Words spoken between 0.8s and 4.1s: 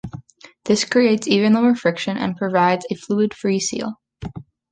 creates even lower friction and provides a fluid-free seal.